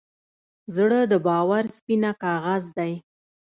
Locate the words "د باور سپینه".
1.11-2.11